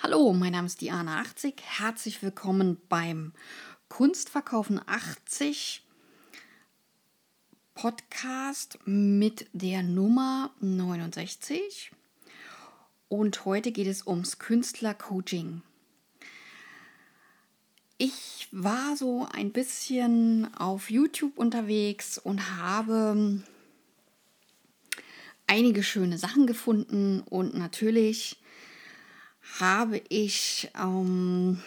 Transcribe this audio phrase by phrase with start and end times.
[0.00, 1.56] Hallo, mein Name ist Diana 80.
[1.60, 3.32] Herzlich willkommen beim
[3.88, 5.84] Kunstverkaufen 80
[7.74, 11.90] Podcast mit der Nummer 69.
[13.08, 15.62] Und heute geht es ums Künstlercoaching.
[17.96, 23.42] Ich war so ein bisschen auf YouTube unterwegs und habe
[25.48, 28.36] einige schöne Sachen gefunden und natürlich
[29.60, 31.60] habe ich ähm,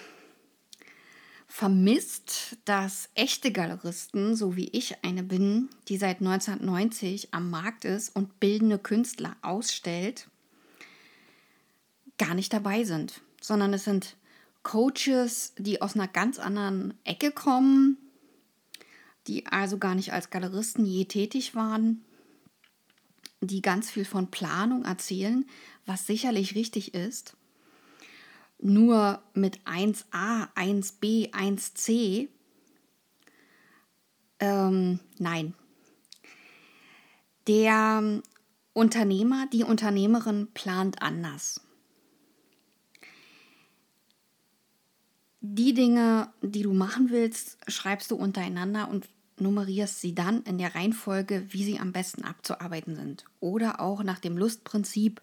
[1.48, 8.16] vermisst, dass echte Galeristen, so wie ich eine bin, die seit 1990 am Markt ist
[8.16, 10.30] und bildende Künstler ausstellt,
[12.18, 14.16] gar nicht dabei sind, sondern es sind
[14.64, 17.98] Coaches, die aus einer ganz anderen Ecke kommen,
[19.28, 22.06] die also gar nicht als Galeristen je tätig waren,
[23.42, 25.46] die ganz viel von Planung erzählen,
[25.86, 27.36] was sicherlich richtig ist
[28.62, 32.30] nur mit 1a, 1b, 1c.
[34.40, 35.54] Ähm, nein.
[37.48, 38.22] Der
[38.74, 41.62] Unternehmer, die Unternehmerin plant anders.
[45.42, 50.76] Die Dinge, die du machen willst, schreibst du untereinander und nummerierst sie dann in der
[50.76, 53.26] Reihenfolge, wie sie am besten abzuarbeiten sind.
[53.40, 55.20] Oder auch nach dem Lustprinzip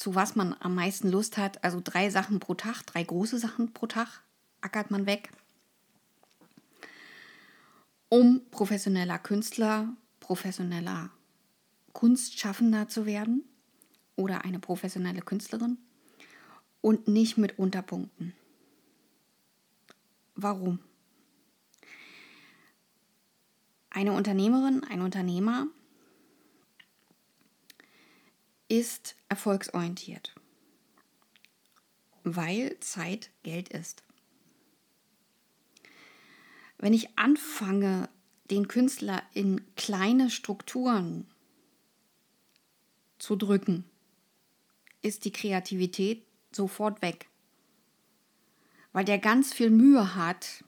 [0.00, 1.62] zu was man am meisten Lust hat.
[1.62, 4.22] Also drei Sachen pro Tag, drei große Sachen pro Tag
[4.62, 5.30] ackert man weg,
[8.08, 11.10] um professioneller Künstler, professioneller
[11.92, 13.44] Kunstschaffender zu werden
[14.16, 15.76] oder eine professionelle Künstlerin
[16.80, 18.32] und nicht mit Unterpunkten.
[20.34, 20.78] Warum?
[23.90, 25.66] Eine Unternehmerin, ein Unternehmer
[28.70, 30.34] ist erfolgsorientiert,
[32.22, 34.04] weil Zeit Geld ist.
[36.78, 38.08] Wenn ich anfange,
[38.50, 41.26] den Künstler in kleine Strukturen
[43.18, 43.84] zu drücken,
[45.02, 47.28] ist die Kreativität sofort weg,
[48.92, 50.64] weil der ganz viel Mühe hat,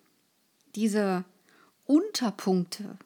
[0.74, 1.24] diese
[1.84, 2.98] Unterpunkte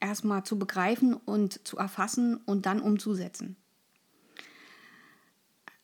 [0.00, 3.56] erstmal zu begreifen und zu erfassen und dann umzusetzen.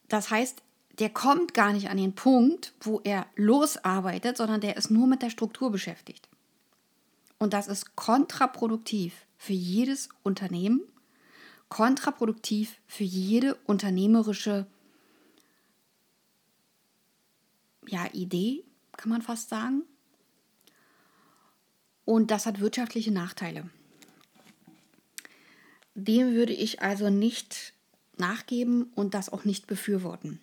[0.08, 0.62] Das heißt,
[0.98, 5.22] der kommt gar nicht an den Punkt, wo er losarbeitet, sondern der ist nur mit
[5.22, 6.28] der Struktur beschäftigt.
[7.38, 10.80] Und das ist kontraproduktiv für jedes Unternehmen,
[11.68, 14.66] kontraproduktiv für jede unternehmerische
[17.86, 18.64] ja, Idee,
[18.96, 19.82] kann man fast sagen.
[22.04, 23.68] Und das hat wirtschaftliche Nachteile.
[25.94, 27.74] Dem würde ich also nicht
[28.18, 30.40] nachgeben und das auch nicht befürworten.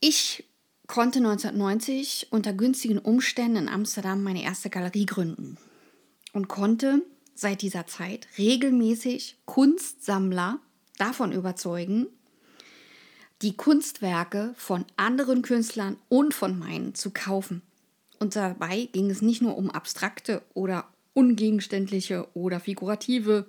[0.00, 0.44] Ich
[0.86, 5.56] konnte 1990 unter günstigen Umständen in Amsterdam meine erste Galerie gründen
[6.32, 7.02] und konnte
[7.34, 10.60] seit dieser Zeit regelmäßig Kunstsammler
[10.98, 12.08] davon überzeugen,
[13.42, 17.62] die Kunstwerke von anderen Künstlern und von meinen zu kaufen.
[18.18, 23.46] Und dabei ging es nicht nur um abstrakte oder ungegenständliche oder figurative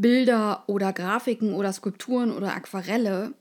[0.00, 3.32] Bilder oder Grafiken oder Skulpturen oder Aquarelle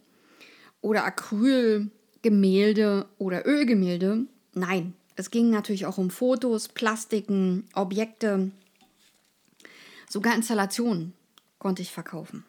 [0.82, 4.26] oder Acrylgemälde oder Ölgemälde.
[4.54, 8.52] Nein, es ging natürlich auch um Fotos, Plastiken, Objekte,
[10.10, 11.14] sogar Installationen
[11.60, 12.46] konnte ich verkaufen.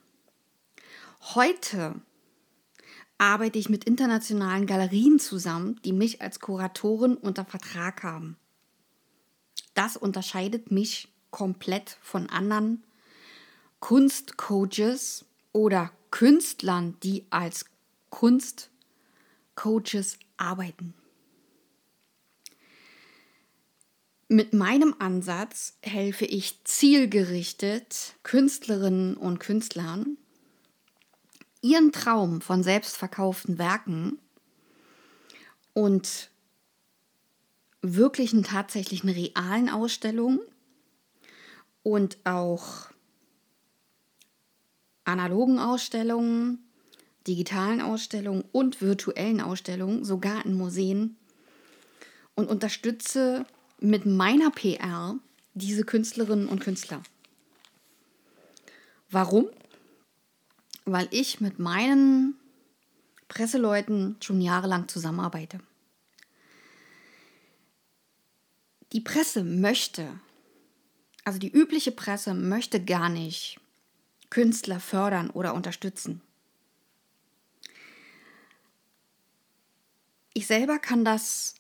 [1.35, 1.97] Heute
[3.19, 8.37] arbeite ich mit internationalen Galerien zusammen, die mich als Kuratorin unter Vertrag haben.
[9.75, 12.85] Das unterscheidet mich komplett von anderen
[13.87, 17.67] Kunstcoaches oder Künstlern, die als
[18.11, 20.93] Kunstcoaches arbeiten.
[24.27, 30.19] Mit meinem Ansatz helfe ich zielgerichtet Künstlerinnen und Künstlern,
[31.63, 34.19] ihren Traum von selbstverkauften Werken
[35.75, 36.33] und
[37.83, 40.41] wirklichen, tatsächlichen, realen Ausstellungen
[41.85, 42.89] und auch
[45.07, 46.59] analogen Ausstellungen,
[47.27, 51.17] digitalen Ausstellungen und virtuellen Ausstellungen, sogar in Museen
[52.35, 53.47] und unterstütze
[53.81, 55.17] mit meiner PR
[55.55, 57.03] diese Künstlerinnen und Künstler.
[59.11, 59.47] Warum?
[60.85, 62.35] Weil ich mit meinen
[63.29, 65.61] Presseleuten schon jahrelang zusammenarbeite.
[68.93, 70.21] Die Presse möchte,
[71.25, 73.59] also die übliche Presse möchte gar nicht
[74.31, 76.21] Künstler fördern oder unterstützen.
[80.35, 81.55] Ich selber kann das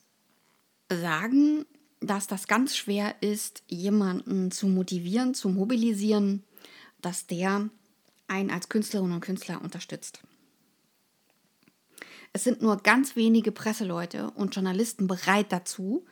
[0.91, 1.65] sagen,
[2.01, 6.45] dass das ganz schwer ist, jemanden zu motivieren, zu mobilisieren,
[7.01, 7.71] dass der
[8.29, 10.21] einen als Künstlerin und Künstler unterstützt.
[12.33, 16.05] Es sind nur ganz wenige Presseleute und Journalisten bereit dazu,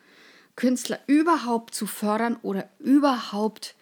[0.57, 3.75] Künstler überhaupt zu fördern oder überhaupt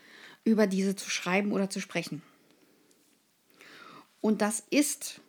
[0.44, 2.22] über diese zu schreiben oder zu sprechen.
[4.22, 5.20] Und das ist,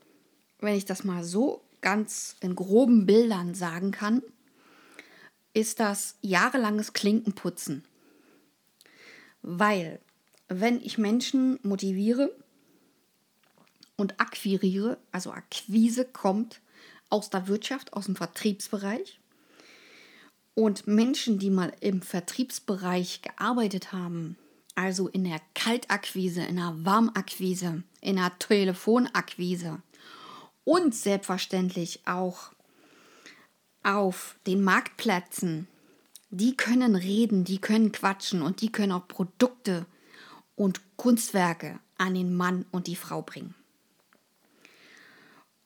[0.59, 4.23] wenn ich das mal so ganz in groben Bildern sagen kann,
[5.53, 7.83] ist das jahrelanges Klinkenputzen.
[9.41, 9.99] Weil,
[10.47, 12.33] wenn ich Menschen motiviere
[13.97, 16.61] und akquiriere, also Akquise kommt
[17.09, 19.19] aus der Wirtschaft, aus dem Vertriebsbereich,
[20.55, 24.37] und Menschen, die mal im Vertriebsbereich gearbeitet haben,
[24.75, 29.81] also in der Kaltakquise, in der Warmakquise, in der Telefonakquise
[30.63, 32.51] und selbstverständlich auch
[33.83, 35.67] auf den Marktplätzen,
[36.29, 39.85] die können reden, die können quatschen und die können auch Produkte
[40.55, 43.53] und Kunstwerke an den Mann und die Frau bringen.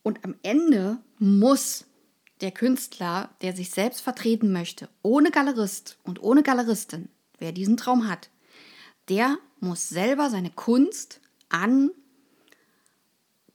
[0.04, 1.86] Und am Ende muss
[2.42, 7.09] der Künstler, der sich selbst vertreten möchte, ohne Galerist und ohne Galeristin,
[7.39, 8.30] wer diesen Traum hat,
[9.09, 11.92] der muss selber seine Kunst an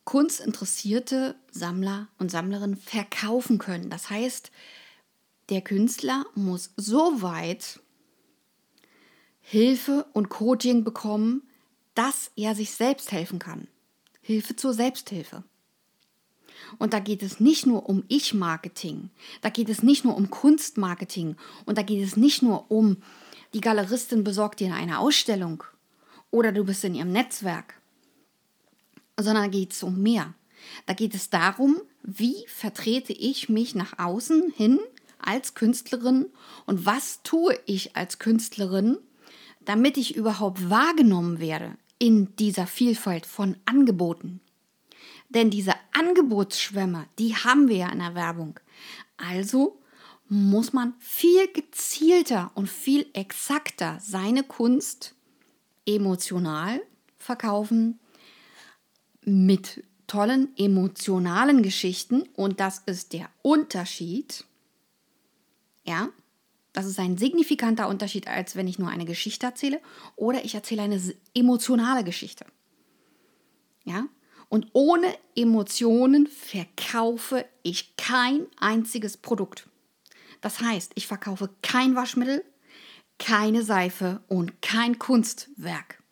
[0.04, 3.88] kunstinteressierte Sammler und Sammlerinnen verkaufen können.
[3.88, 4.50] Das heißt,
[5.49, 7.81] der Künstler muss so weit
[9.40, 11.43] Hilfe und Coaching bekommen,
[11.94, 13.69] dass er sich selbst helfen kann.
[14.22, 15.44] Hilfe zur Selbsthilfe.
[16.78, 19.10] Und da geht es nicht nur um Ich-Marketing,
[19.40, 23.02] da geht es nicht nur um Kunstmarketing und da geht es nicht nur um,
[23.54, 25.64] die Galeristin besorgt dir eine Ausstellung
[26.31, 27.81] oder du bist in ihrem Netzwerk,
[29.19, 30.34] sondern da geht es um mehr.
[30.87, 34.81] Da geht es darum, wie vertrete ich mich nach außen hin
[35.19, 36.26] als Künstlerin
[36.66, 38.99] und was tue ich als Künstlerin,
[39.60, 44.40] damit ich überhaupt wahrgenommen werde in dieser Vielfalt von Angeboten.
[45.28, 48.58] Denn diese Angebotsschwämme, die haben wir ja in der Werbung.
[49.16, 49.78] Also
[50.32, 55.14] muss man viel gezielter und viel exakter seine Kunst
[55.84, 56.81] emotional
[57.19, 58.00] verkaufen
[59.20, 64.46] mit tollen emotionalen Geschichten und das ist der Unterschied.
[65.84, 66.08] Ja,
[66.73, 69.82] das ist ein signifikanter Unterschied, als wenn ich nur eine Geschichte erzähle
[70.17, 70.99] oder ich erzähle eine
[71.35, 72.46] emotionale Geschichte.
[73.85, 74.06] Ja,
[74.49, 79.69] und ohne Emotionen verkaufe ich kein einziges Produkt.
[80.43, 82.44] Das heißt, ich verkaufe kein Waschmittel,
[83.19, 86.03] keine Seife und kein Kunstwerk.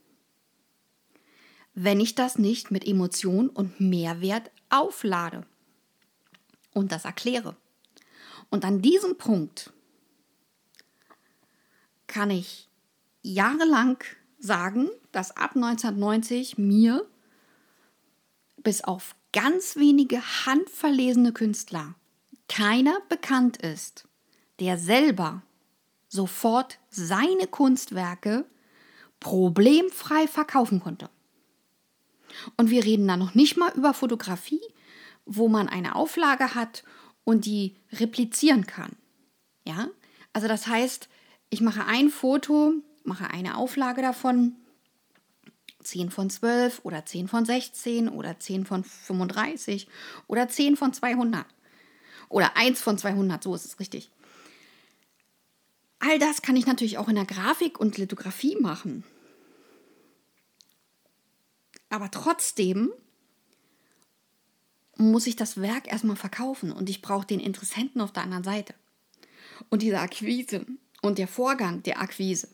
[1.74, 5.46] Wenn ich das nicht mit Emotion und Mehrwert auflade
[6.72, 7.56] und das erkläre.
[8.50, 9.72] Und an diesem Punkt
[12.06, 12.68] kann ich
[13.22, 14.02] jahrelang
[14.38, 17.06] sagen, dass ab 1990 mir
[18.56, 21.94] bis auf ganz wenige handverlesene Künstler
[22.48, 24.08] keiner bekannt ist,
[24.60, 25.42] der selber
[26.08, 28.44] sofort seine Kunstwerke
[29.18, 31.08] problemfrei verkaufen konnte.
[32.56, 34.60] Und wir reden da noch nicht mal über Fotografie,
[35.26, 36.84] wo man eine Auflage hat
[37.24, 38.96] und die replizieren kann.
[39.64, 39.88] Ja?
[40.32, 41.08] Also das heißt,
[41.50, 42.74] ich mache ein Foto,
[43.04, 44.56] mache eine Auflage davon
[45.82, 49.88] 10 von 12 oder 10 von 16 oder 10 von 35
[50.26, 51.46] oder 10 von 200
[52.28, 54.10] oder 1 von 200, so ist es richtig.
[56.00, 59.04] All das kann ich natürlich auch in der Grafik und Lithografie machen.
[61.90, 62.90] Aber trotzdem
[64.96, 68.74] muss ich das Werk erstmal verkaufen und ich brauche den Interessenten auf der anderen Seite.
[69.68, 70.64] Und diese Akquise
[71.02, 72.48] und der Vorgang der Akquise,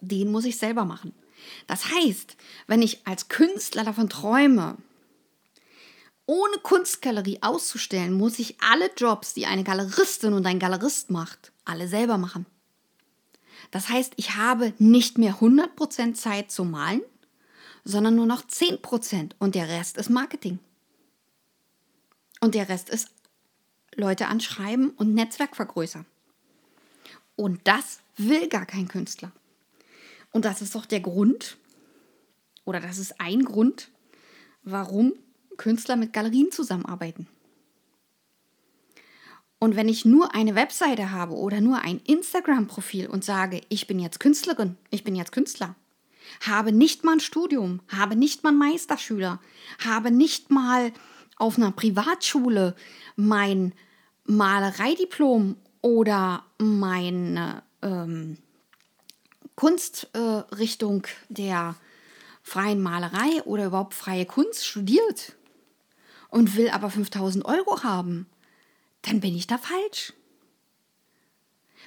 [0.00, 1.12] den muss ich selber machen.
[1.66, 2.36] Das heißt,
[2.66, 4.76] wenn ich als Künstler davon träume,
[6.26, 11.88] ohne Kunstgalerie auszustellen, muss ich alle Jobs, die eine Galeristin und ein Galerist macht, alle
[11.88, 12.46] selber machen.
[13.70, 17.02] Das heißt, ich habe nicht mehr 100% Zeit zu malen,
[17.84, 20.58] sondern nur noch 10% und der Rest ist Marketing.
[22.40, 23.08] Und der Rest ist
[23.94, 26.06] Leute anschreiben und Netzwerk vergrößern.
[27.36, 29.32] Und das will gar kein Künstler.
[30.32, 31.56] Und das ist doch der Grund,
[32.64, 33.90] oder das ist ein Grund,
[34.62, 35.14] warum
[35.56, 37.26] Künstler mit Galerien zusammenarbeiten.
[39.58, 43.98] Und wenn ich nur eine Webseite habe oder nur ein Instagram-Profil und sage, ich bin
[43.98, 45.74] jetzt Künstlerin, ich bin jetzt Künstler,
[46.46, 49.40] habe nicht mal ein Studium, habe nicht mal einen Meisterschüler,
[49.84, 50.92] habe nicht mal
[51.36, 52.76] auf einer Privatschule
[53.16, 53.72] mein
[54.26, 58.38] Malereidiplom oder meine ähm,
[59.56, 61.74] Kunstrichtung äh, der
[62.42, 65.34] freien Malerei oder überhaupt freie Kunst studiert
[66.30, 68.26] und will aber 5000 Euro haben,
[69.08, 70.12] dann bin ich da falsch.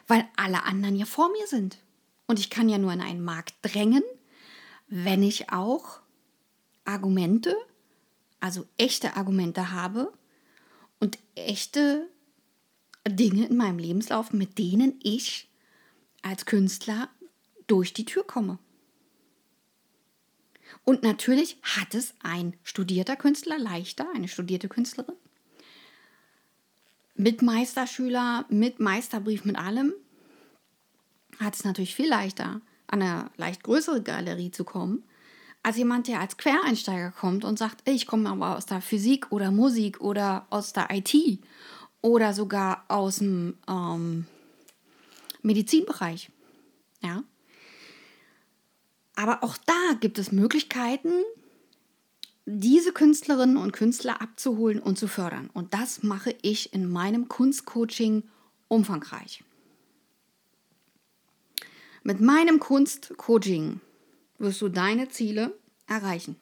[0.07, 1.77] Weil alle anderen ja vor mir sind.
[2.25, 4.03] Und ich kann ja nur in einen Markt drängen,
[4.87, 6.01] wenn ich auch
[6.83, 7.55] Argumente,
[8.39, 10.11] also echte Argumente habe
[10.99, 12.09] und echte
[13.07, 15.49] Dinge in meinem Lebenslauf, mit denen ich
[16.21, 17.09] als Künstler
[17.67, 18.57] durch die Tür komme.
[20.83, 25.15] Und natürlich hat es ein studierter Künstler leichter, eine studierte Künstlerin,
[27.15, 29.93] mit Meisterschüler, mit Meisterbrief, mit allem,
[31.39, 35.03] hat es natürlich viel leichter, an eine leicht größere Galerie zu kommen,
[35.63, 39.51] als jemand, der als Quereinsteiger kommt und sagt, ich komme aber aus der Physik oder
[39.51, 41.15] Musik oder aus der IT
[42.01, 44.25] oder sogar aus dem ähm,
[45.43, 46.31] Medizinbereich.
[47.01, 47.23] Ja.
[49.15, 51.11] Aber auch da gibt es Möglichkeiten,
[52.59, 55.49] diese Künstlerinnen und Künstler abzuholen und zu fördern.
[55.53, 58.23] Und das mache ich in meinem Kunstcoaching
[58.67, 59.43] umfangreich.
[62.03, 63.79] Mit meinem Kunstcoaching
[64.39, 66.35] wirst du deine Ziele erreichen.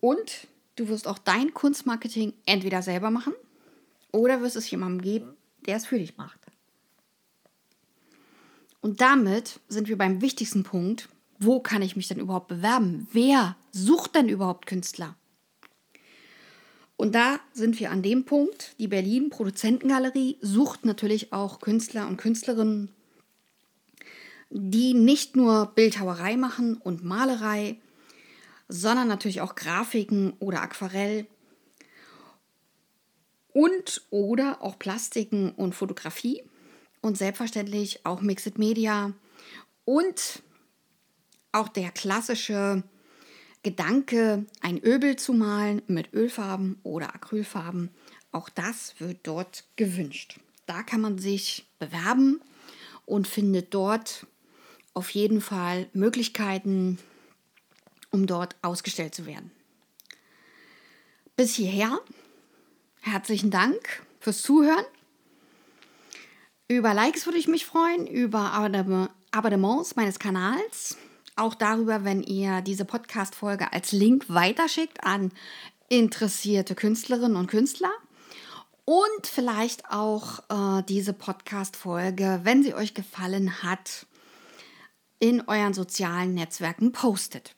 [0.00, 3.34] Und du wirst auch dein Kunstmarketing entweder selber machen
[4.10, 5.36] oder wirst es jemandem geben,
[5.66, 6.40] der es für dich macht.
[8.80, 11.08] Und damit sind wir beim wichtigsten Punkt.
[11.44, 13.08] Wo kann ich mich denn überhaupt bewerben?
[13.10, 15.16] Wer sucht denn überhaupt Künstler?
[16.96, 22.16] Und da sind wir an dem Punkt, die Berlin Produzentengalerie sucht natürlich auch Künstler und
[22.16, 22.90] Künstlerinnen,
[24.50, 27.80] die nicht nur Bildhauerei machen und Malerei,
[28.68, 31.26] sondern natürlich auch Grafiken oder Aquarell
[33.52, 36.44] und oder auch Plastiken und Fotografie
[37.00, 39.12] und selbstverständlich auch Mixed Media
[39.84, 40.44] und
[41.52, 42.82] auch der klassische
[43.62, 47.90] Gedanke, ein Ölbild zu malen mit Ölfarben oder Acrylfarben,
[48.32, 50.40] auch das wird dort gewünscht.
[50.66, 52.40] Da kann man sich bewerben
[53.06, 54.26] und findet dort
[54.94, 56.98] auf jeden Fall Möglichkeiten,
[58.10, 59.50] um dort ausgestellt zu werden.
[61.36, 62.00] Bis hierher
[63.00, 64.84] herzlichen Dank fürs Zuhören.
[66.68, 68.52] Über Likes würde ich mich freuen, über
[69.32, 70.96] Abonnements meines Kanals.
[71.36, 75.32] Auch darüber, wenn ihr diese Podcast-Folge als Link weiterschickt an
[75.88, 77.92] interessierte Künstlerinnen und Künstler.
[78.84, 84.06] Und vielleicht auch äh, diese Podcast-Folge, wenn sie euch gefallen hat,
[85.20, 87.54] in euren sozialen Netzwerken postet.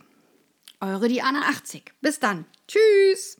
[0.81, 1.95] Eure Diana 80.
[2.03, 2.45] Bis dann.
[2.69, 3.39] Tschüss.